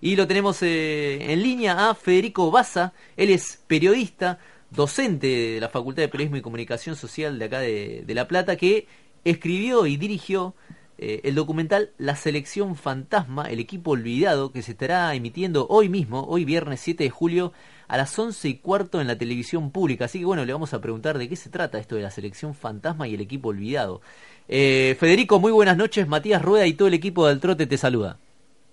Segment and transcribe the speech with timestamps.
[0.00, 2.92] Y lo tenemos eh, en línea a Federico Baza.
[3.16, 4.38] Él es periodista,
[4.70, 8.56] docente de la Facultad de Periodismo y Comunicación Social de acá de, de La Plata,
[8.56, 8.86] que
[9.24, 10.54] escribió y dirigió
[11.02, 16.26] eh, el documental La Selección Fantasma, el equipo olvidado, que se estará emitiendo hoy mismo,
[16.28, 17.54] hoy viernes 7 de julio,
[17.88, 20.04] a las 11 y cuarto en la televisión pública.
[20.04, 22.54] Así que bueno, le vamos a preguntar de qué se trata esto de la Selección
[22.54, 24.02] Fantasma y el equipo olvidado.
[24.46, 26.06] Eh, Federico, muy buenas noches.
[26.06, 28.18] Matías Rueda y todo el equipo del Trote te saluda.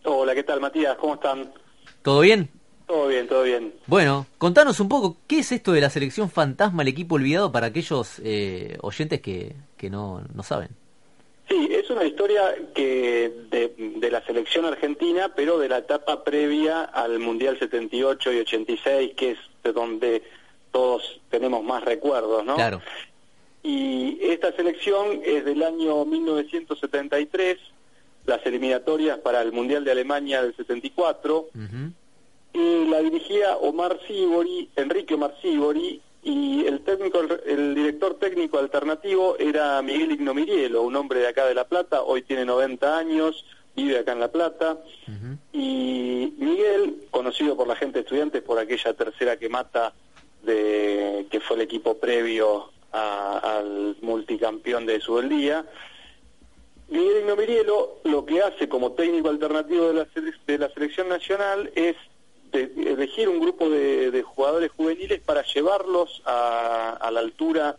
[0.10, 0.96] Hola, ¿qué tal Matías?
[0.96, 1.52] ¿Cómo están?
[2.02, 2.50] ¿Todo bien?
[2.88, 3.74] Todo bien, todo bien.
[3.88, 7.68] Bueno, contanos un poco, ¿qué es esto de la selección fantasma, el equipo olvidado, para
[7.68, 10.70] aquellos eh, oyentes que, que no, no saben?
[11.50, 16.84] Sí, es una historia que de, de, la selección argentina, pero de la etapa previa
[16.84, 20.24] al Mundial 78 y 86, que es de donde
[20.72, 22.56] todos tenemos más recuerdos, ¿no?
[22.56, 22.82] Claro.
[23.62, 27.58] Y esta selección es del año 1973,
[28.28, 31.92] las eliminatorias para el Mundial de Alemania del 74, uh -huh.
[32.54, 39.38] y la dirigía Omar Sibori, Enrique Omar Sibori, y el técnico, el director técnico alternativo
[39.40, 44.00] era Miguel Ignomirielo, un hombre de acá de La Plata, hoy tiene 90 años, vive
[44.00, 45.38] acá en La Plata, uh -huh.
[45.54, 49.94] y Miguel, conocido por la gente estudiante por aquella tercera que mata
[50.44, 55.66] de que fue el equipo previo a, al multicampeón de Subeldía,
[56.90, 60.08] Miguel Ignomirielo lo que hace como técnico alternativo de la,
[60.48, 61.96] de la selección nacional es
[62.52, 67.76] de elegir un grupo de, de, jugadores juveniles para llevarlos a, a, la altura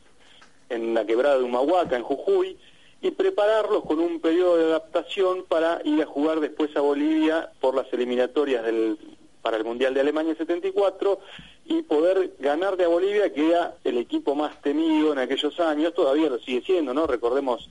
[0.69, 2.58] en la quebrada de Humahuaca, en Jujuy,
[3.01, 7.74] y prepararlos con un periodo de adaptación para ir a jugar después a Bolivia por
[7.74, 8.98] las eliminatorias del,
[9.41, 11.20] para el Mundial de Alemania 74
[11.64, 15.95] y poder ganar de a Bolivia, que era el equipo más temido en aquellos años,
[15.95, 17.07] todavía lo sigue siendo, ¿no?
[17.07, 17.70] Recordemos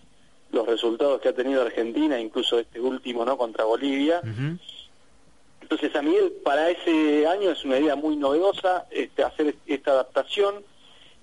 [0.58, 3.38] los resultados que ha tenido Argentina, incluso este último, ¿no?
[3.38, 4.22] Contra Bolivia.
[4.24, 4.60] Uh -huh.
[5.62, 10.64] Entonces a Miguel para ese año es una idea muy novedosa este, hacer esta adaptación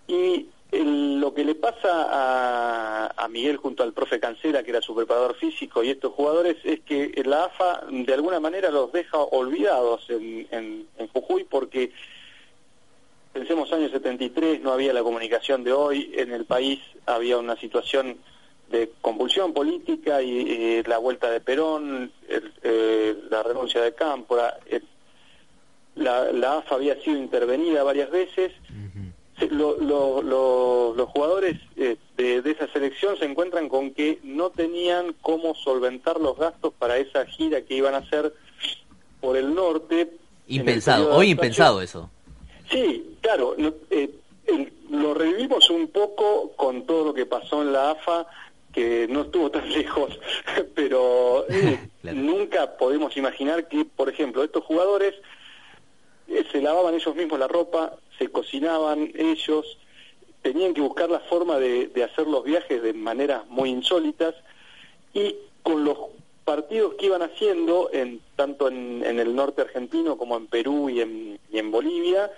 [0.06, 4.82] y el, lo que le pasa a, a, Miguel junto al profe Cancela, que era
[4.82, 9.18] su preparador físico, y estos jugadores es que la AFA de alguna manera los deja
[9.18, 11.92] olvidados en, en, en Jujuy porque
[13.32, 18.18] pensemos año 73, no había la comunicación de hoy, en el país había una situación
[18.74, 24.58] de convulsión política y la vuelta de Perón, el, eh, la renuncia de Cámpora,
[25.94, 28.52] la, la, AFA había sido intervenida varias veces.
[28.70, 29.50] Uh -huh.
[29.50, 34.50] lo, lo, lo, los jugadores eh, de, de, esa selección se encuentran con que no
[34.50, 38.34] tenían cómo solventar los gastos para esa gira que iban a hacer
[39.20, 40.10] por el norte.
[40.48, 42.10] Impensado, hoy impensado eso.
[42.70, 43.54] Sí, claro,
[43.90, 44.10] eh,
[44.90, 48.26] lo revivimos un poco con todo lo que pasó en la AFA
[48.74, 50.18] que no estuvo tan lejos,
[50.74, 52.18] pero eh, claro.
[52.18, 55.14] nunca podemos imaginar que, por ejemplo, estos jugadores
[56.28, 59.78] eh, se lavaban ellos mismos la ropa, se cocinaban ellos,
[60.42, 64.34] tenían que buscar la forma de, de hacer los viajes de maneras muy insólitas
[65.14, 65.96] y con los
[66.44, 71.00] partidos que iban haciendo, en, tanto en, en el norte argentino como en Perú y
[71.00, 72.30] en, y en Bolivia,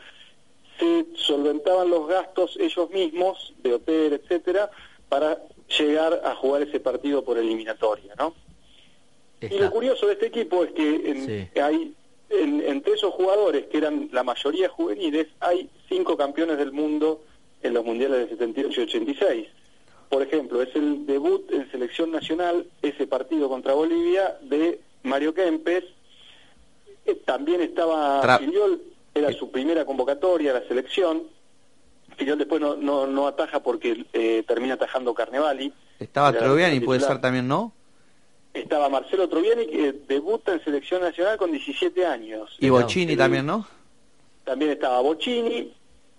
[0.79, 4.71] se solventaban los gastos ellos mismos, de hotel, etcétera,
[5.09, 5.39] para
[5.79, 8.35] llegar a jugar ese partido por eliminatoria, ¿no?
[9.41, 11.61] Y lo curioso de este equipo es que en, sí.
[11.61, 11.95] hay
[12.31, 17.23] en, entre esos jugadores, que eran la mayoría juveniles, hay cinco campeones del mundo
[17.63, 19.49] en los mundiales de 78 y 86.
[20.09, 25.85] Por ejemplo, es el debut en selección nacional, ese partido contra Bolivia, de Mario Kempes.
[27.05, 28.83] Eh, también estaba Tra Filiol,
[29.15, 31.25] era su primera convocatoria a la selección.
[32.17, 35.73] Filiol después no, no, no ataja porque eh, termina atajando Carnevali.
[35.99, 37.73] Estaba Troviani, puede ser también, ¿no?
[38.53, 42.57] Estaba Marcelo Troviani, que debuta en selección nacional con 17 años.
[42.59, 43.67] Y Bocini no, también, ¿no?
[44.45, 45.73] También estaba Bocini,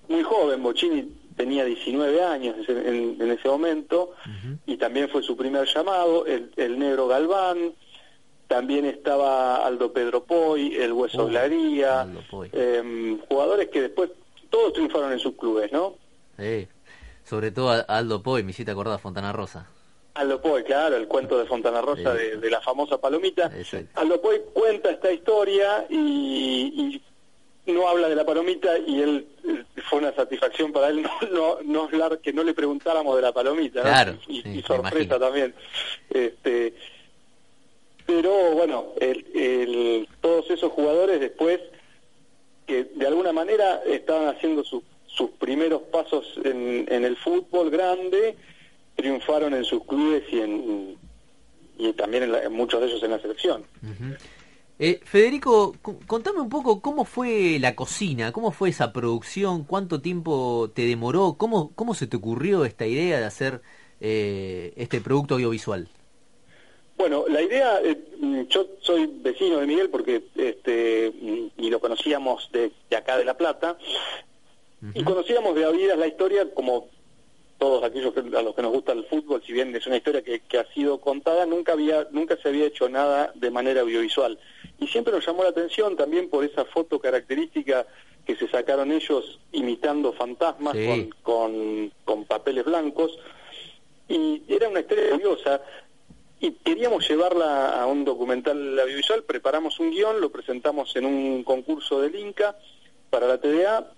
[0.08, 4.58] muy joven, Bocini tenía 19 años en, en ese momento, uh -huh.
[4.66, 7.74] y también fue su primer llamado, el, el, negro Galván,
[8.48, 12.08] también estaba Aldo Pedro Poy, el Hueso uh, Glaría,
[12.54, 14.10] eh, jugadores que después
[14.50, 15.96] todos triunfaron en sus clubes, ¿no?
[16.38, 16.68] Sí,
[17.24, 19.68] sobre todo Aldo Poy, me hiciste acordar Fontana Rosa.
[20.14, 23.52] Aldo Poy, claro, el cuento de Fontana Rosa de, la famosa palomita.
[23.96, 27.02] Aldo Poy cuenta esta historia y,
[27.68, 29.28] no habla de la palomita y él
[29.90, 34.16] fue una satisfacción para él no, no, hablar que no le preguntáramos de la palomita
[34.30, 35.54] y, sorpresa también
[36.10, 36.74] este
[38.06, 41.60] pero bueno el, todos esos jugadores después
[42.68, 44.84] que de alguna manera estaban haciendo sus
[45.40, 48.36] primeros pasos en, en el fútbol grande
[48.96, 50.98] triunfaron en sus clubes y en
[51.78, 53.64] y también en, muchos de ellos en la selección.
[54.80, 55.75] eh, Federico,
[56.08, 61.36] contame un poco cómo fue la cocina, cómo fue esa producción, cuánto tiempo te demoró,
[61.38, 63.62] cómo, cómo se te ocurrió esta idea de hacer
[64.02, 65.88] eh, este producto audiovisual.
[66.98, 67.96] Bueno, la idea, eh,
[68.50, 71.14] yo soy vecino de Miguel porque este
[71.58, 73.78] y lo conocíamos de, acá de La Plata,
[74.94, 76.90] y conocíamos de Avidas la historia como
[77.58, 80.58] todos aquellos a los que nos gusta el fútbol, si bien es una historia que,
[80.58, 84.40] ha sido contada, nunca había nunca se había hecho nada de manera audiovisual.
[84.80, 87.86] Y siempre nos llamó la atención también por esa foto característica
[88.26, 90.76] que se sacaron ellos imitando fantasmas
[91.24, 93.18] con, con, papeles blancos.
[94.08, 95.62] Y era una historia curiosa
[96.39, 102.01] y queríamos llevarla a un documental audiovisual, preparamos un guion, lo presentamos en un concurso
[102.01, 102.56] del Inca
[103.10, 103.92] para la TDA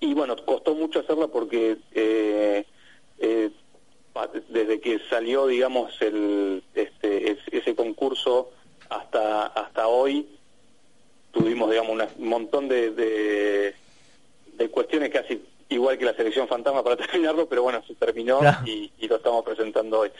[0.00, 2.64] y bueno, costó mucho hacerla porque eh,
[3.18, 3.50] eh,
[4.48, 8.50] desde que salió, digamos, el, este, ese concurso
[8.88, 10.26] hasta hasta hoy
[11.32, 13.74] tuvimos, digamos, un montón de, de,
[14.70, 19.16] cuestiones casi igual que la selección fantasma para terminarlo, pero bueno, se terminó y, lo
[19.16, 20.10] estamos presentando hoy.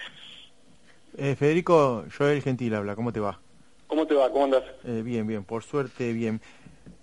[1.18, 3.40] Eh, Federico, Joel Gentil habla, ¿cómo te va?
[3.86, 4.30] ¿Cómo te va?
[4.30, 4.64] ¿Cómo andas?
[4.84, 6.40] bien, bien, por suerte, bien.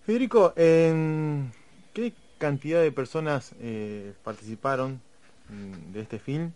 [0.05, 5.01] Federico, ¿qué cantidad de personas eh, participaron
[5.49, 6.51] mm, de este film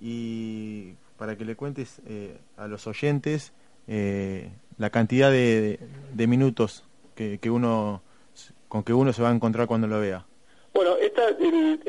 [0.00, 3.52] y para que le cuentes eh, a los oyentes
[3.86, 5.78] eh, la cantidad de,
[6.26, 6.82] minutos
[7.14, 8.02] que, uno
[8.68, 10.26] con que uno se va a encontrar cuando lo vea.
[10.72, 11.22] Bueno, esta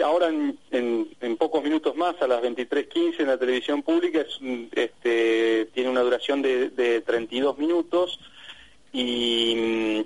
[0.03, 4.39] ahora en, pocos minutos más, a las 23.15 en la televisión pública, es,
[4.73, 8.19] este, tiene una duración de, de 32 minutos
[8.91, 10.05] y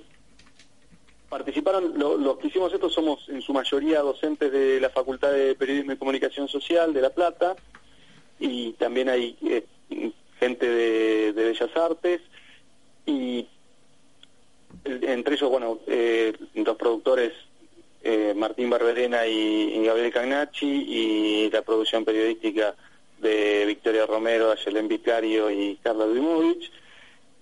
[1.30, 5.92] Participaron, los que hicimos esto somos en su mayoría docentes de la Facultad de Periodismo
[5.92, 7.58] y Comunicación Social de La Plata
[8.40, 12.22] y también hay eh, gente de, Bellas Artes
[13.06, 13.46] y
[14.86, 17.34] entre ellos, bueno, eh, dos productores,
[18.08, 22.74] eh, Martín Barberena y, Gabriel Cagnacci y la producción periodística
[23.20, 26.72] de Victoria Romero, Ayelen Vicario y Carla Dumovich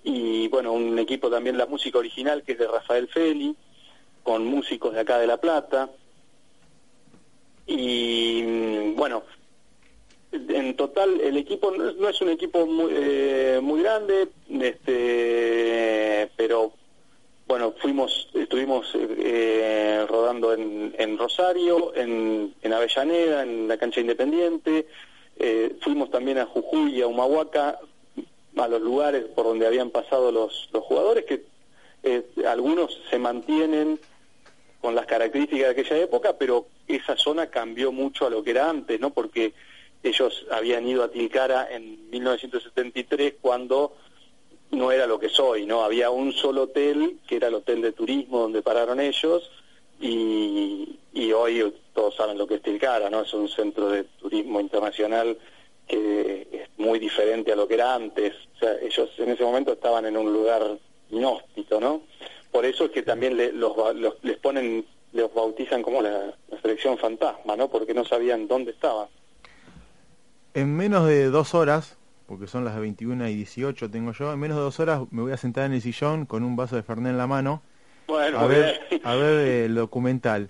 [0.03, 3.55] y bueno, un equipo también, la música original que es de Rafael Feli
[4.23, 5.89] con músicos de acá de La Plata.
[7.67, 9.23] Y mm, bueno,
[10.31, 16.73] en total el equipo no es un equipo muy, eh, muy grande, este, pero
[17.47, 24.87] bueno, fuimos, estuvimos eh, rodando en, en Rosario, en, en, Avellaneda, en la cancha Independiente,
[25.37, 27.79] eh, fuimos también a Jujuy y a Humahuaca,
[28.57, 31.43] a los lugares por donde habían pasado los, los jugadores, que
[32.47, 33.99] algunos se mantienen
[34.79, 38.69] con las características de aquella época, pero esa zona cambió mucho a lo que era
[38.69, 39.09] antes, ¿no?
[39.09, 39.53] Porque
[40.03, 43.97] ellos habían ido a Tilcara en 1973 cuando
[44.71, 45.83] no era lo que soy, ¿no?
[45.83, 49.49] Había un solo hotel, que era el hotel de turismo donde pararon ellos,
[49.99, 50.97] y,
[51.33, 53.21] hoy todos saben lo que es Tilcara, ¿no?
[53.21, 55.37] Es un centro de turismo internacional
[55.87, 58.33] que es muy diferente a lo que era antes.
[58.55, 60.77] O sea, ellos en ese momento estaban en un lugar
[61.11, 62.01] inhóspito, ¿no?
[62.55, 63.75] por eso es que también los,
[64.21, 67.67] les ponen, los bautizan como la, selección fantasma, ¿no?
[67.67, 69.09] Porque no sabían dónde estaban.
[70.53, 74.57] En menos de dos horas, porque son las 21 y 18 tengo yo, en menos
[74.57, 77.11] de dos horas me voy a sentar en el sillón con un vaso de Fernet
[77.11, 77.61] en la mano
[78.07, 80.49] bueno, a, ver, a ver el documental.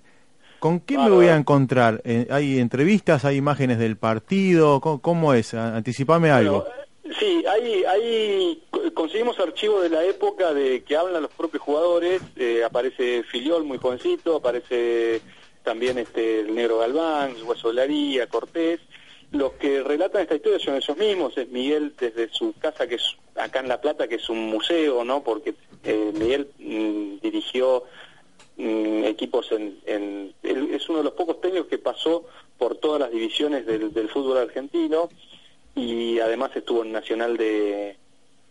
[0.58, 2.00] ¿Con qué me voy a encontrar?
[2.04, 4.80] Eh, ¿Hay entrevistas, hay imágenes del partido?
[4.80, 5.54] ¿Cómo, es?
[5.54, 6.66] Anticipame algo.
[7.18, 8.62] Sí, hay, hay,
[8.94, 13.78] conseguimos archivos de la época de que hablan los propios jugadores, eh, aparece Filiol muy
[13.78, 15.20] jovencito, aparece
[15.62, 18.80] también este el Negro Galván, Hueso Laría, Cortés,
[19.36, 23.16] los que relatan esta historia son esos mismos, es Miguel desde su casa que es
[23.34, 25.22] acá en La Plata, que es un museo, ¿no?
[25.22, 27.84] Porque eh, Miguel mm, dirigió
[28.56, 32.24] mm, equipos en, en es uno de los pocos técnicos que pasó
[32.58, 35.08] por todas las divisiones del, fútbol argentino
[35.74, 37.96] y además estuvo en Nacional de,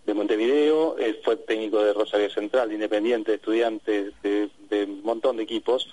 [0.05, 4.49] de Montevideo, fue técnico de Rosario Central, de Independiente, de Estudiantes, de,
[4.83, 5.87] un montón de equipos.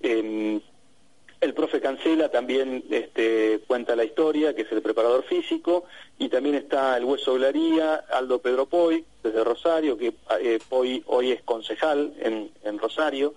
[0.00, 0.60] Em,
[1.40, 5.84] El profe Cancela también este, cuenta la historia, que es el preparador físico,
[6.18, 11.42] y también está el Hueso Glaría, Aldo Pedro Poy, desde Rosario, que eh, hoy es
[11.42, 13.34] concejal en, en Rosario.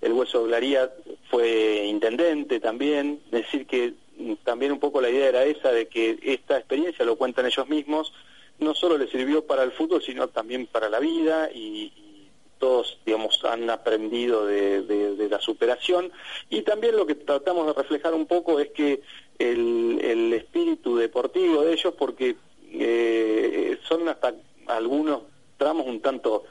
[0.00, 0.92] El Hueso Glaría
[1.30, 5.88] fue intendente también, es decir que mm, también un poco la idea era esa de
[5.88, 8.12] que esta experiencia, lo cuentan ellos mismos,
[8.58, 11.92] no solo le sirvió para el fútbol, sino también para la vida y,
[12.62, 16.12] todos, digamos, han aprendido de, la superación.
[16.48, 19.00] Y también lo que tratamos de reflejar un poco es que
[19.40, 22.36] el, espíritu deportivo de ellos, porque
[22.70, 24.34] eh, son hasta
[24.68, 25.22] algunos
[25.56, 26.44] tramos un tanto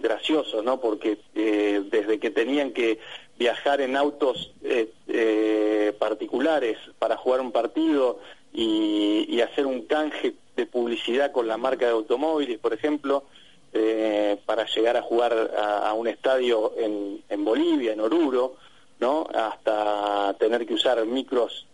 [0.00, 0.80] graciosos, ¿no?
[0.80, 3.00] Porque eh, desde que tenían que
[3.36, 8.20] viajar en autos eh, particulares para jugar un partido
[8.52, 13.24] y hacer un canje de publicidad con la marca de automóviles, por ejemplo,
[13.72, 18.56] eh, para llegar a jugar a, un estadio en, en, Bolivia, en Oruro,
[18.98, 19.26] ¿no?
[19.32, 21.66] Hasta tener que usar micros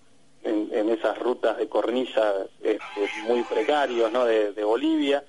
[0.42, 4.24] en, esas rutas de cornisa este, muy precarios, ¿no?
[4.24, 5.24] De, Bolivia.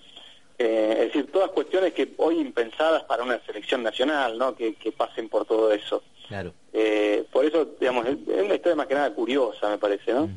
[0.60, 4.56] Eh, es decir, todas cuestiones que hoy impensadas para una selección nacional, ¿no?
[4.56, 6.04] Que, pasen por todo eso.
[6.28, 6.54] Claro.
[6.74, 10.30] Eh, por eso, digamos, es una historia más que nada curiosa, me parece, ¿no?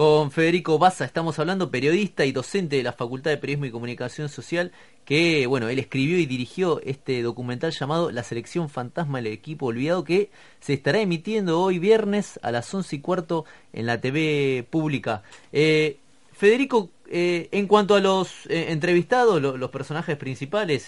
[0.00, 4.30] Con Federico Baza estamos hablando, periodista y docente de la Facultad de Periodismo y Comunicación
[4.30, 4.72] Social,
[5.04, 10.02] que, bueno, él escribió y dirigió este documental llamado La Selección Fantasma del Equipo Olvidado,
[10.04, 15.22] que se estará emitiendo hoy viernes a las once y cuarto en la TV pública.
[15.52, 15.98] Eh,
[16.32, 20.86] Federico, eh, en cuanto a los eh, entrevistados, los personajes principales,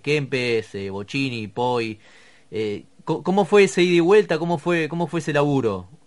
[0.00, 1.98] Kempes, Bocini, Poi,
[3.04, 4.38] ¿cómo fue ese ida y vuelta?
[4.38, 5.97] ¿Cómo fue, cómo fue ese laburo?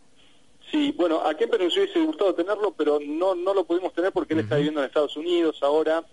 [0.71, 4.33] Sí, bueno, a Kemper nos hubiese gustado tenerlo, pero no, no lo pudimos tener porque
[4.33, 6.05] él está viviendo en Estados Unidos ahora.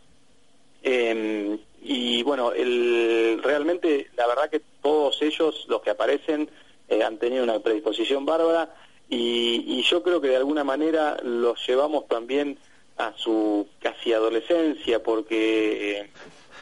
[0.82, 6.50] Em, y bueno, el, realmente la verdad que todos ellos, los que aparecen,
[6.88, 8.74] eh, han tenido una predisposición bárbara
[9.08, 12.58] y, yo creo que de alguna manera los llevamos también
[12.98, 16.10] a su casi adolescencia porque eh,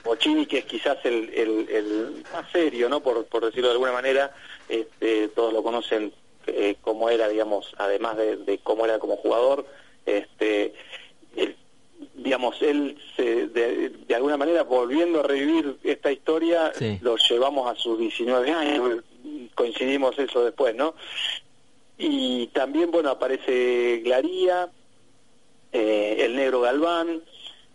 [0.04, 3.00] Bocini, que es quizás el, el, más serio, ¿no?
[3.00, 4.36] Por, por decirlo de alguna manera,
[4.68, 6.12] este, todos lo conocen
[6.46, 9.66] eh, cómo era, digamos, además de, cómo era como jugador,
[10.04, 10.74] este,
[12.14, 17.98] digamos, él se, de, alguna manera volviendo a revivir esta historia, lo llevamos a sus
[17.98, 19.04] 19 años,
[19.54, 20.94] coincidimos eso después, ¿no?
[21.98, 24.68] Y también, bueno, aparece Glaría,
[25.72, 27.22] eh, el negro Galván,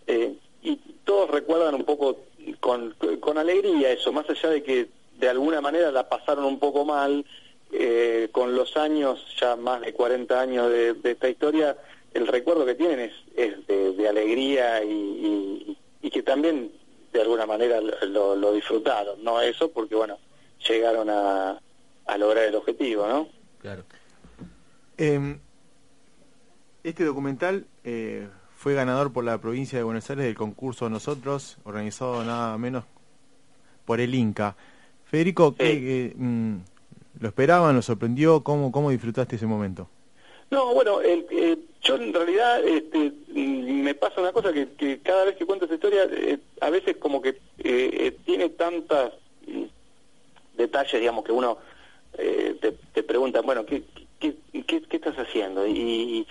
[0.08, 2.20] eh, y todos recuerdan un poco
[2.60, 6.86] con, con alegría eso, más allá de que de alguna manera la pasaron un poco
[6.86, 7.26] mal,
[7.72, 11.78] eh, con los años, ya más de 40 años de, esta historia,
[12.14, 15.78] el recuerdo que tienen es, es de, alegría y,
[16.12, 16.72] que también
[17.14, 19.40] de alguna manera lo, disfrutaron, ¿no?
[19.40, 20.18] Eso porque, bueno,
[20.68, 21.62] llegaron a,
[22.06, 23.30] a lograr el objetivo, ¿no?
[23.60, 23.84] Claro.
[24.98, 25.40] Em,
[26.84, 32.24] este documental eh, fue ganador por la provincia de Buenos Aires del concurso Nosotros, organizado
[32.26, 32.84] nada menos
[33.86, 34.56] por el Inca.
[35.06, 36.58] Federico, ¿qué, mm,
[37.20, 37.76] ¿Lo esperaban?
[37.76, 38.44] ¿Lo sorprendió?
[38.44, 39.88] ¿Cómo, cómo disfrutaste ese momento?
[40.52, 45.38] No, bueno, eh, yo en realidad este, mm, me pasa una cosa que, cada vez
[45.38, 49.14] que cuento esa historia, eh, a veces como que eh, tiene tantas
[49.48, 49.64] mm,
[50.58, 51.58] detalles, digamos, que uno
[52.14, 53.84] te, pregunta, bueno, ¿qué,
[54.20, 54.36] qué,
[54.68, 55.66] qué, estás haciendo?
[55.66, 56.28] Y,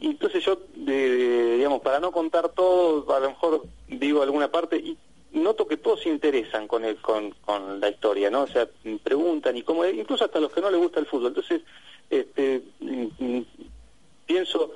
[0.00, 4.98] y entonces yo, digamos, para no contar todo, a lo mejor digo alguna parte, y
[5.34, 8.42] noto que todos se interesan con, el, con, con la historia, ¿no?
[8.42, 8.68] O sea,
[9.02, 11.28] preguntan y cómo, incluso hasta los que no les gusta el fútbol.
[11.28, 11.62] Entonces,
[12.08, 13.46] este, mm, mm,
[14.26, 14.72] pienso,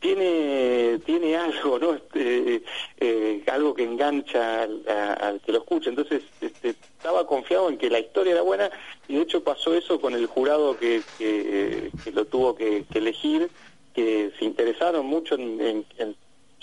[0.00, 1.94] tiene tiene algo, ¿no?
[1.94, 2.62] Este,
[3.00, 5.90] eh, algo que engancha al, que lo escucha.
[5.90, 8.70] Entonces, este, estaba confiado en que la historia era buena
[9.08, 13.50] y de hecho pasó eso con el jurado que, que, lo tuvo que, elegir,
[13.94, 16.16] que se interesaron mucho en, en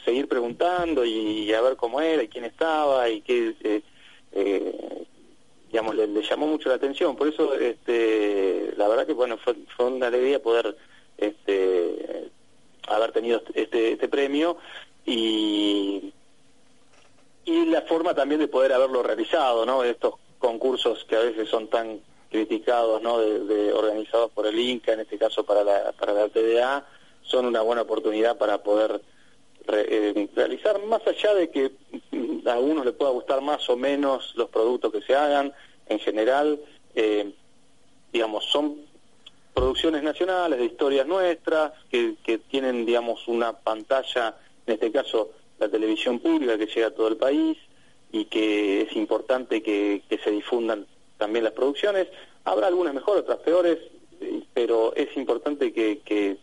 [0.06, 3.82] seguir preguntando y, a ver cómo era y quién estaba y qué, eh,
[4.32, 5.06] eh,
[5.68, 7.16] digamos, le, llamó mucho la atención.
[7.16, 10.78] Por eso, este, la verdad que, bueno, fue, fue una alegría poder
[11.18, 12.30] este,
[12.88, 14.58] haber tenido este, este premio
[15.06, 16.14] y,
[17.46, 19.84] y la forma también de poder haberlo realizado, ¿no?
[19.84, 23.20] Estos concursos que a veces son tan criticados, ¿no?
[23.20, 26.86] De, organizados por el INCA, en este caso para la, para la TDA,
[27.22, 29.02] son una buena oportunidad para poder
[29.68, 31.72] eh, realizar, más allá de que
[32.46, 35.54] a algunos le pueda gustar más o menos los productos que se hagan,
[35.88, 36.60] en general,
[36.96, 37.34] eh,
[38.12, 38.78] digamos, son
[39.54, 42.16] producciones nacionales de historias nuestras que,
[42.50, 47.18] tienen, digamos, una pantalla, en este caso la televisión pública que llega a todo el
[47.18, 47.58] país
[48.12, 50.86] y que es importante que, se difundan
[51.18, 52.08] también las producciones.
[52.44, 53.80] Habrá algunas mejores, otras peores.
[54.54, 56.38] pero es importante que, que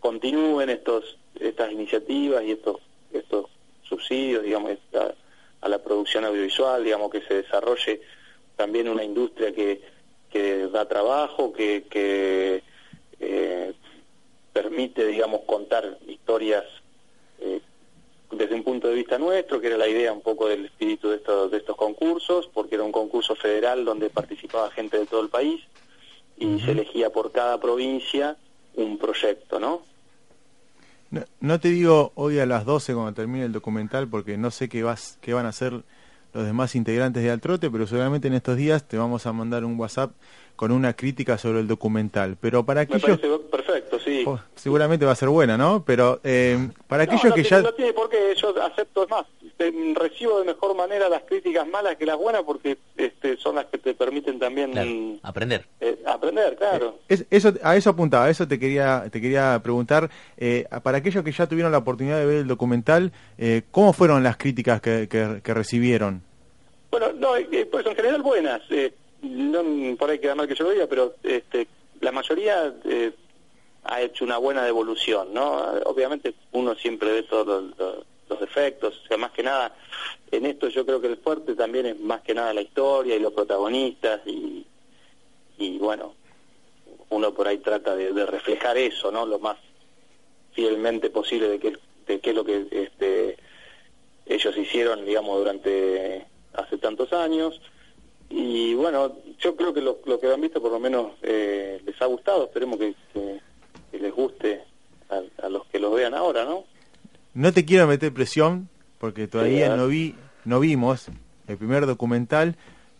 [0.00, 1.16] continúen estos
[1.54, 2.78] estas iniciativas y estos
[3.18, 3.46] estos
[3.82, 4.72] subsidios, digamos,
[5.60, 8.02] a, la producción audiovisual, digamos, que se desarrolle
[8.56, 9.80] también una industria que,
[10.30, 12.62] que da trabajo, que, que
[13.20, 13.72] eh,
[14.52, 16.64] permite, digamos, contar historias
[17.40, 17.60] eh,
[18.30, 21.16] desde un punto de vista nuestro, que era la idea un poco del espíritu de
[21.16, 25.30] estos, de estos concursos, porque era un concurso federal donde participaba gente de todo el
[25.30, 25.62] país
[26.36, 28.36] y se elegía por cada provincia
[28.74, 29.82] un proyecto, ¿no?
[31.40, 31.60] ¿No?
[31.60, 35.18] te digo hoy a las 12 cuando termine el documental porque no sé qué, vas,
[35.20, 35.82] qué van a hacer
[36.32, 39.78] los demás integrantes de Altrote, pero seguramente en estos días te vamos a mandar un
[39.78, 40.12] WhatsApp
[40.56, 42.36] con una crítica sobre el documental.
[42.40, 43.20] Pero para aquellos...
[43.50, 44.24] perfecto, sí.
[44.26, 45.84] Oh, seguramente va a ser buena, ¿no?
[45.84, 47.60] Pero eh, para aquellos que ya...
[47.60, 49.26] No tiene por qué, yo acepto, es más,
[49.94, 53.78] recibo de mejor manera las críticas malas que las buenas porque este, son las que
[53.78, 55.20] te permiten también...
[55.22, 55.66] aprender.
[55.80, 56.98] Eh, aprender, claro.
[57.08, 60.10] Eh, eso, a eso apuntaba, a eso te quería, te quería preguntar.
[60.82, 63.12] para aquellos que ya tuvieron la oportunidad de ver el documental,
[63.70, 66.22] ¿cómo fueron las críticas que, que, recibieron?
[66.90, 67.30] Bueno, no,
[67.70, 68.62] pues en general buenas
[69.24, 71.66] no por ahí queda mal que yo lo diga, pero este,
[72.00, 73.12] la mayoría eh,
[73.84, 75.56] ha hecho una buena devolución, ¿no?
[75.84, 78.04] Obviamente uno siempre ve todos los,
[78.40, 79.76] defectos, o sea, más que nada,
[80.32, 83.20] en esto yo creo que el fuerte también es más que nada la historia y
[83.20, 84.66] los protagonistas y,
[85.56, 86.14] y bueno,
[87.10, 89.24] uno por ahí trata de, reflejar eso, ¿no?
[89.24, 89.56] Lo más
[90.52, 93.36] fielmente posible de qué de qué es lo que este,
[94.26, 97.60] ellos hicieron, digamos, durante hace tantos años
[98.30, 102.06] y bueno, yo creo que lo, que han visto por lo menos eh, les ha
[102.06, 102.94] gustado, esperemos que,
[104.04, 104.60] les guste
[105.08, 106.64] a, los que los vean ahora, ¿no?
[107.32, 108.68] No te quiero meter presión,
[108.98, 111.08] porque todavía no vi, no vimos
[111.48, 112.56] el primer documental,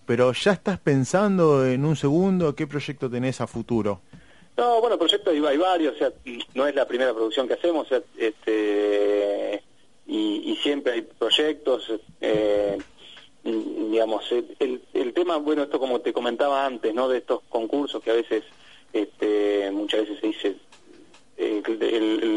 [0.06, 4.00] pero ya estás pensando en un segundo qué proyecto tenés a futuro.
[4.56, 6.12] No, bueno, proyectos hay, varios, o sea,
[6.54, 9.62] no es la primera producción que hacemos, o sea, este,
[10.06, 12.78] y, y siempre hay proyectos, eh,
[13.42, 17.08] digamos, el, el, tema, bueno, esto como te comentaba antes, ¿no?
[17.08, 18.44] De estos concursos que a veces,
[18.92, 20.56] este, muchas veces se dice,
[21.36, 21.62] eh,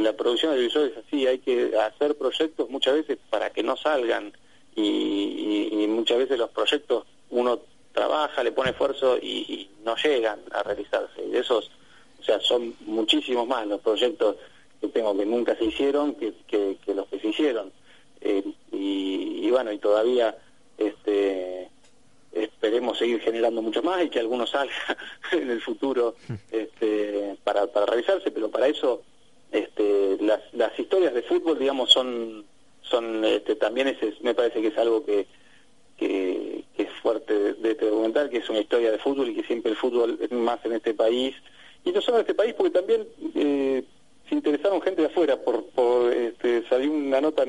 [0.03, 4.33] la producción audiovisual es así, hay que hacer proyectos muchas veces para que no salgan
[4.75, 7.59] y, y, muchas veces los proyectos uno
[7.93, 11.23] trabaja, le pone esfuerzo y, no llegan a realizarse.
[11.23, 11.71] Y de esos,
[12.19, 14.35] o sea, son muchísimos más los proyectos
[14.81, 17.71] que tengo que nunca se hicieron que, que, los que se hicieron.
[18.19, 20.35] Eh, y, y bueno, y todavía
[20.77, 21.69] este,
[22.43, 24.73] esperemos seguir generando mucho más y que algunos salga
[25.31, 26.15] en el futuro
[26.51, 29.03] este, para, para realizarse, pero para eso
[29.51, 32.45] este, las, las historias de fútbol, digamos, son,
[32.81, 35.25] son este, también ese, me parece que es algo que,
[35.97, 39.71] que, es fuerte de, este documental, que es una historia de fútbol y que siempre
[39.71, 41.35] el fútbol más en este país,
[41.83, 43.83] y no solo en este país, porque también eh,
[44.27, 47.45] se interesaron gente de afuera por, por este, salió una nota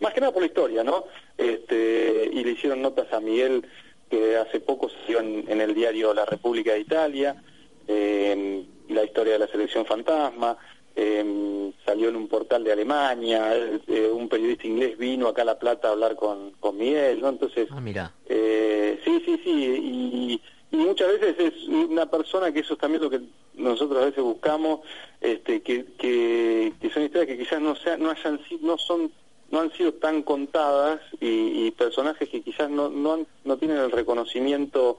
[0.00, 1.04] más que nada por la historia no
[1.36, 3.64] este y le hicieron notas a Miguel
[4.10, 7.42] que hace poco salió en, el diario La República de Italia
[7.86, 10.56] eh, la historia de la selección fantasma
[10.96, 15.58] eh, salió en un portal de Alemania eh, un periodista inglés vino acá a La
[15.58, 18.12] Plata a hablar con, con Miguel no entonces ah, mira.
[18.26, 20.40] Eh, sí sí sí y
[20.74, 23.20] y muchas veces es una persona que eso es también lo que
[23.54, 24.80] nosotros a veces buscamos
[25.20, 29.12] este que, que, son historias que quizás no sea, no hayan no son
[29.54, 34.98] no han sido tan contadas y, personajes que quizás no no, no tienen el reconocimiento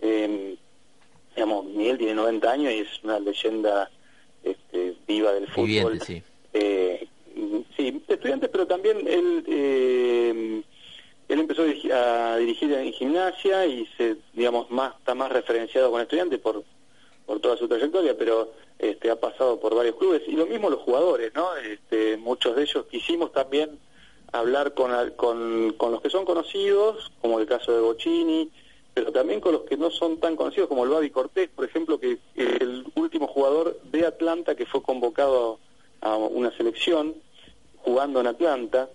[0.00, 0.56] eh,
[1.34, 3.90] digamos Miguel tiene 90 años y es una leyenda
[4.42, 6.22] este, viva del fútbol sí.
[6.52, 7.08] Eh,
[7.76, 10.62] sí estudiante pero también él eh,
[11.28, 11.62] él empezó
[11.94, 16.62] a dirigir en gimnasia y se, digamos, más está más referenciado con estudiantes por,
[17.24, 20.80] por toda su trayectoria, pero este, ha pasado por varios clubes y lo mismo los
[20.80, 21.56] jugadores, ¿no?
[21.56, 23.78] Este, muchos de ellos quisimos también
[24.34, 28.50] hablar con, con, con los que son conocidos, como el caso de Bocini,
[28.92, 32.00] pero también con los que no son tan conocidos, como el Babi Cortés, por ejemplo,
[32.00, 35.60] que es el último jugador de Atlanta que fue convocado
[36.00, 37.14] a una selección
[37.78, 38.88] jugando en Atlanta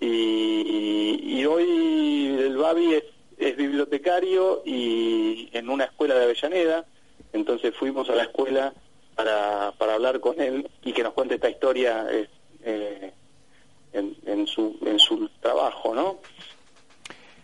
[0.00, 2.94] y, hoy el Babi
[3.38, 6.86] es, bibliotecario y en una escuela de Avellaneda,
[7.32, 8.72] entonces fuimos a la escuela
[9.14, 12.06] para, para hablar con él y que nos cuente esta historia
[12.64, 13.12] eh,
[13.92, 16.18] en, su, en su trabajo, ¿no?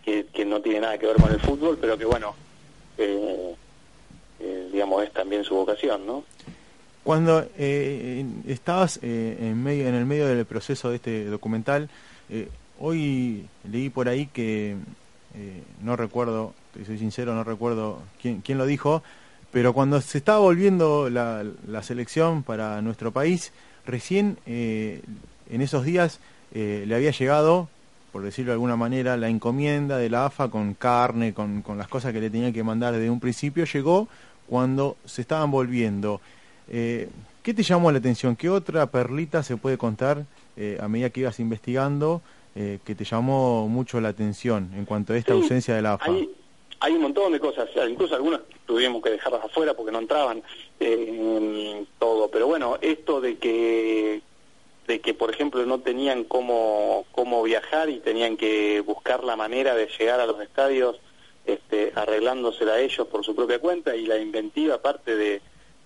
[0.03, 2.33] Que, no tiene nada que ver con el fútbol, pero que bueno,
[2.97, 3.55] eh,
[4.39, 6.23] eh, digamos, es también su vocación, ¿no?
[7.03, 11.89] Cuando estabas en, medio, en el medio del proceso de este documental,
[12.29, 14.75] eh, hoy leí por ahí que,
[15.35, 16.53] eh, no recuerdo,
[16.85, 19.03] soy sincero, no recuerdo quién, quién lo dijo,
[19.51, 23.51] pero cuando se estaba volviendo la, la selección para nuestro país,
[23.85, 25.01] recién eh,
[25.49, 26.19] en esos días
[26.53, 27.69] eh, le había llegado,
[28.11, 31.87] por decirlo de alguna manera, la encomienda de la AFA con carne, con, con las
[31.87, 34.07] cosas que le tenían que mandar desde un principio, llegó
[34.47, 36.21] cuando se estaban volviendo.
[36.69, 37.09] Eh,
[37.43, 38.35] ¿Qué te llamó la atención?
[38.35, 40.25] ¿Qué otra perlita se puede contar
[40.57, 42.21] eh, a medida que ibas investigando
[42.55, 45.93] eh, que te llamó mucho la atención en cuanto a esta Sí, ausencia de la
[45.93, 46.11] AFA?
[46.11, 46.29] Hay,
[46.81, 50.41] hay un montón de cosas, incluso algunas tuvimos que dejarlas afuera porque no entraban
[50.79, 54.21] eh, todo, pero bueno, esto de que
[54.89, 59.75] de que por ejemplo no tenían cómo cómo viajar y tenían que buscar la manera
[59.75, 60.99] de llegar a los estadios
[61.45, 65.41] este, arreglándosela a ellos por su propia cuenta y la inventiva aparte de,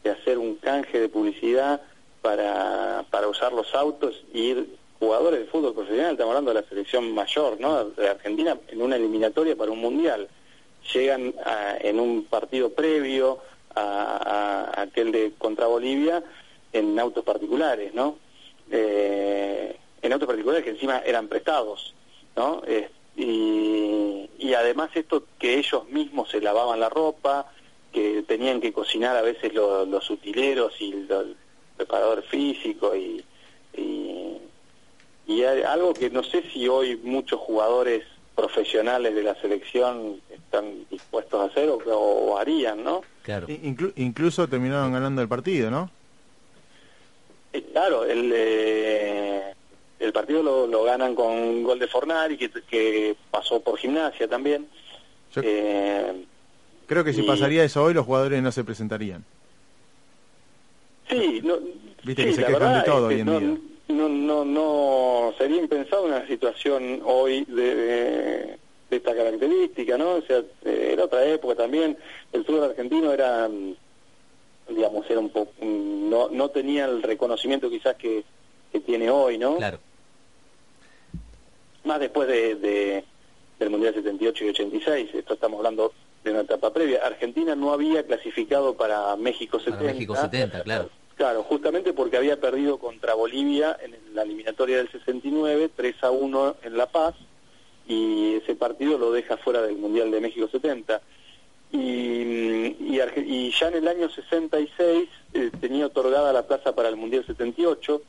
[0.10, 1.82] hacer un canje de publicidad
[2.22, 6.68] para, para usar los autos y ir jugadores de fútbol profesional, estamos hablando de la
[6.70, 7.86] selección mayor, ¿no?
[7.86, 10.30] De Argentina en una eliminatoria para un mundial.
[10.94, 13.39] Llegan a- en un partido previo
[13.76, 16.24] a aquel de contra Bolivia
[16.72, 18.18] en autos particulares, ¿no?
[18.71, 21.93] Eh, en autos particulares que encima eran prestados,
[22.36, 22.62] ¿no?
[22.67, 27.45] Eh, y, y además esto que ellos mismos se lavaban la ropa,
[27.91, 31.36] que tenían que cocinar a veces lo- los utileros y lo- el
[31.78, 33.23] preparador físico y,
[33.78, 34.38] y,
[35.28, 38.04] y algo que no sé si hoy muchos jugadores
[38.36, 43.04] profesionales de la selección están dispuestos a hacer o, o harían, ¿no?
[43.21, 43.47] Claro.
[43.47, 45.89] Inclu- incluso terminaron ganando el partido, ¿no?
[47.72, 49.54] Claro, el, eh,
[50.00, 54.28] el partido lo, lo ganan con un gol de Fornari, que, que pasó por gimnasia
[54.28, 54.68] también.
[55.36, 56.26] Yo Eh,
[56.88, 59.24] creo que si y- pasaría eso hoy, los jugadores no se presentarían.
[61.10, 61.58] Sí, no,
[62.04, 63.58] Viste sí, que se quejan de todo es hoy en no, día.
[63.89, 68.58] No, no, no sería impensado una situación hoy de, de,
[68.89, 70.16] de esta característica, ¿no?
[70.16, 71.98] O sea, eh, era otra época también.
[72.32, 73.50] El fútbol argentino era,
[74.69, 78.23] digamos, era un poco, mm, no, no tenía el reconocimiento quizás que,
[78.71, 79.58] que tiene hoy, ¿no?
[79.58, 79.80] Claro.
[81.84, 83.04] Más después de, de-
[83.60, 87.06] del Mundial 78 y 86, esto estamos hablando de una etapa previa.
[87.06, 89.78] Argentina no había clasificado para México 70.
[89.80, 90.89] Para México 70, claro.
[91.15, 96.56] Claro, justamente porque había perdido contra Bolivia en la eliminatoria del 69, 3 a 1
[96.63, 97.13] en La Paz,
[97.88, 101.02] y ese partido lo deja fuera del Mundial de México 70.
[101.71, 102.62] Y,
[103.21, 108.02] y, ya en el año 66 eh, tenía otorgada la plaza para el Mundial 78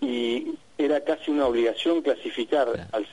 [0.00, 2.88] y era casi una obligación clasificar Claro.
[2.92, 3.06] al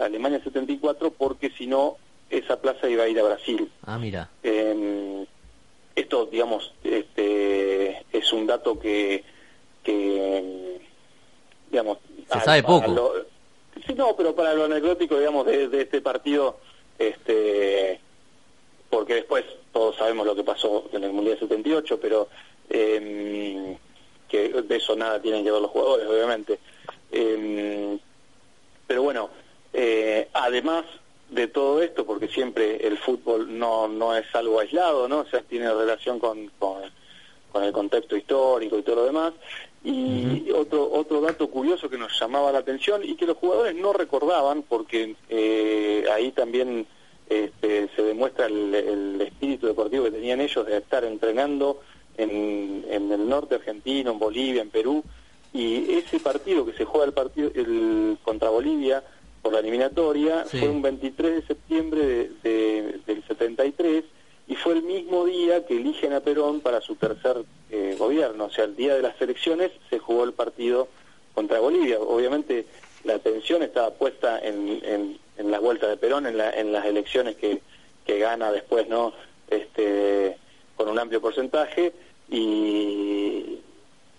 [0.00, 1.96] a Alemania 74 porque si no
[2.30, 3.70] esa plaza iba a ir a Brasil.
[3.84, 4.28] Ah, mira.
[4.42, 5.24] Eh,
[5.94, 9.22] esto, digamos, este, es un dato que,
[9.84, 10.78] que
[11.70, 11.98] digamos...
[12.30, 12.90] Se a- sabe poco.
[12.90, 13.12] lo-
[13.86, 16.58] sí, no, pero para lo anecdótico, digamos, de, de este partido,
[16.98, 18.00] este,
[18.90, 22.28] porque después todos sabemos lo que pasó en el Mundial 78, pero
[22.70, 23.76] eh,
[24.28, 26.58] que de eso nada tienen que ver los jugadores, obviamente.
[27.12, 27.98] Eh,
[28.86, 29.30] pero bueno,
[29.72, 30.84] eh, además
[31.30, 35.20] de todo esto, porque siempre el fútbol no, no es algo aislado, ¿no?
[35.20, 36.82] O sea, tiene relación con, con,
[37.52, 39.32] con el contexto histórico y todo lo demás.
[39.82, 43.92] Y otro, otro dato curioso que nos llamaba la atención y que los jugadores no
[43.92, 46.86] recordaban, porque eh, ahí también
[47.28, 51.80] este, se demuestra el, el espíritu deportivo que tenían ellos de estar entrenando
[52.16, 55.02] en, en el norte argentino, en Bolivia, en Perú,
[55.52, 59.02] y ese partido que se juega el partido el, contra Bolivia
[59.42, 60.58] por la eliminatoria Sí.
[60.58, 64.04] fue un 23 de septiembre de- de- del 73
[64.48, 68.50] y fue el mismo día que eligen a Perón para su tercer eh, gobierno, o
[68.50, 70.86] sea, el día de las elecciones se jugó el partido
[71.34, 71.98] contra Bolivia.
[72.00, 72.64] Obviamente
[73.04, 76.84] la atención estaba puesta en, en, en la vuelta de Perón, en, la- en las
[76.86, 77.60] elecciones que,
[78.06, 79.12] que gana después, ¿no?
[79.50, 80.36] Este,
[80.76, 81.92] con un amplio porcentaje
[82.28, 83.58] y,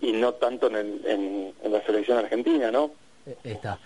[0.01, 2.91] y no tanto en, el- en, en la selección argentina, ¿no?
[3.25, 3.79] Eh, Está.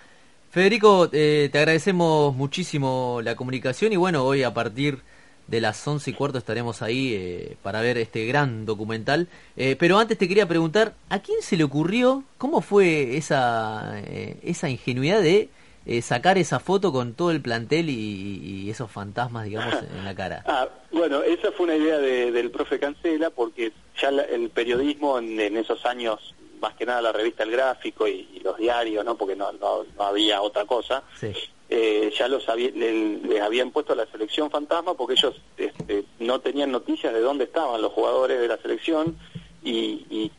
[0.52, 5.00] Federico, eh, te agradecemos muchísimo la comunicación y bueno, hoy a partir
[5.48, 9.28] de las once y cuarto estaremos ahí eh, para ver este gran documental.
[9.56, 14.02] Eh, pero antes te quería preguntar, ¿a quién se le ocurrió, cómo fue esa,
[14.44, 15.50] esa ingenuidad de
[15.86, 20.16] eh, sacar esa foto con todo el plantel y, y esos fantasmas, digamos, en la
[20.16, 20.44] cara?
[20.46, 25.18] Ah, bueno, esa fue una idea de- del profe Cancela, porque ya la- el periodismo
[25.20, 29.04] en, en esos años, más que nada la revista El Gráfico y, y los diarios,
[29.04, 29.16] ¿no?
[29.18, 31.32] porque no, no, no había otra cosa, Sí.
[31.70, 36.40] eh, ya los había- le- les habían puesto la selección fantasma porque ellos este, no
[36.42, 39.18] tenían noticias de dónde estaban los jugadores de la selección
[39.64, 40.32] y, y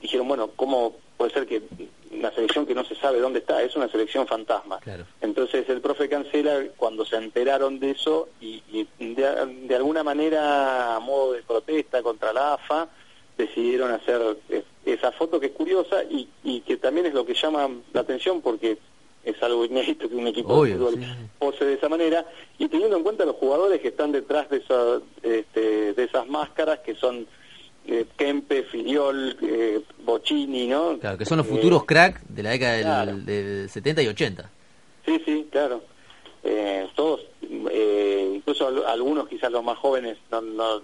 [0.00, 1.62] dijeron, bueno, ¿cómo puede ser que
[2.10, 4.80] una selección que no se sabe dónde está, es una selección fantasma.
[5.20, 8.62] Entonces el profe Cancela, cuando se enteraron de eso, y,
[8.98, 12.88] de, alguna manera, a modo de protesta contra la AFA,
[13.36, 17.34] decidieron hacer eh, esa foto que es curiosa y, y que también es lo que
[17.34, 18.78] llama la atención porque
[19.24, 20.98] es algo inédito que un equipo de fútbol
[21.38, 22.26] pose de esa manera.
[22.58, 26.80] Y teniendo en cuenta los jugadores que están detrás de, esa, este, de esas máscaras
[26.80, 27.26] que son
[27.90, 30.98] eh, Kempe, Filiol, eh, Bocini, ¿no?
[30.98, 34.50] Claro, que son los futuros crack de la década del, 70 y 80.
[35.06, 35.82] Sí, sí, claro.
[36.44, 40.82] Eh, todos, incluso algunos quizás los más jóvenes no, no,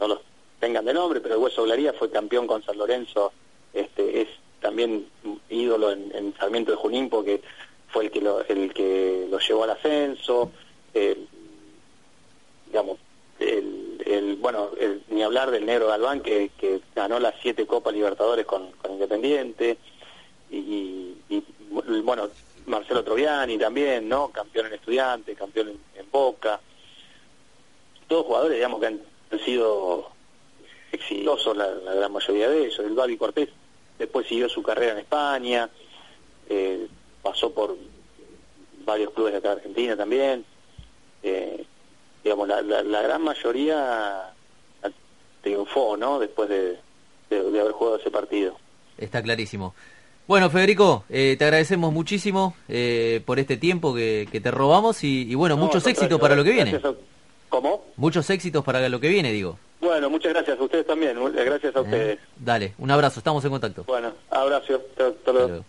[0.00, 0.20] no los
[0.58, 3.32] tengan de nombre, pero el Hueso Blaría fue campeón con San Lorenzo,
[3.72, 4.28] este es
[4.60, 5.06] también
[5.48, 7.40] ídolo en, Sarmiento de Junín porque
[7.88, 10.50] fue el que lo, el que lo llevó al ascenso,
[12.66, 12.98] digamos,
[13.38, 13.83] el,
[14.38, 14.70] bueno,
[15.08, 19.78] ni hablar del negro Galván que, que ganó las siete Copas Libertadores con, Independiente
[20.50, 21.16] y,
[22.02, 22.28] bueno,
[22.66, 24.28] Marcelo Troviani también, ¿no?
[24.28, 26.60] Campeón en Estudiantes, campeón en, Boca.
[28.06, 29.00] Todos jugadores, digamos, que han,
[29.44, 30.10] sido
[30.92, 32.78] exitosos la, gran mayoría de ellos.
[32.78, 33.48] El Babi Cortés
[33.98, 35.68] después siguió su carrera en España,
[36.48, 36.86] eh,
[37.20, 37.76] pasó por
[38.84, 40.44] varios clubes de acá de Argentina también.
[41.22, 41.66] Eh,
[42.24, 44.32] digamos, la, la, gran mayoría
[45.42, 46.18] triunfó, ¿no?
[46.18, 46.78] Después de,
[47.30, 48.56] de, haber jugado ese partido.
[48.96, 49.74] Está clarísimo.
[50.26, 55.34] Bueno, Federico, eh, te agradecemos muchísimo eh, por este tiempo que, que te robamos y,
[55.34, 56.80] bueno, muchos éxitos para lo que viene.
[57.50, 57.84] ¿Cómo?
[57.96, 59.58] Muchos éxitos para lo que viene, digo.
[59.80, 61.18] Bueno, muchas gracias a ustedes también.
[61.34, 62.18] Gracias a eh, ustedes.
[62.36, 63.84] Dale, un abrazo, estamos en contacto.
[63.86, 64.80] Bueno, abrazo.
[64.96, 65.64] Hasta luego.